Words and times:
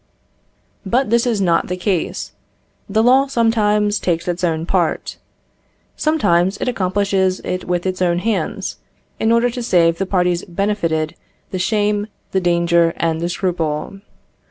But 0.83 1.11
this 1.11 1.27
is 1.27 1.39
not 1.39 1.67
the 1.67 1.77
case. 1.77 2.31
The 2.89 3.03
law 3.03 3.27
sometimes 3.27 3.99
takes 3.99 4.27
its 4.27 4.43
own 4.43 4.65
part. 4.65 5.17
Sometimes 5.95 6.57
it 6.57 6.67
accomplishes 6.67 7.39
it 7.41 7.65
with 7.65 7.85
its 7.85 8.01
own 8.01 8.17
hands, 8.17 8.77
in 9.19 9.31
order 9.31 9.51
to 9.51 9.61
save 9.61 9.99
the 9.99 10.07
parties 10.07 10.43
benefited 10.45 11.13
the 11.51 11.59
shame, 11.59 12.07
the 12.31 12.41
danger, 12.41 12.93
and 12.97 13.21
the 13.21 13.29
scruple. 13.29 13.99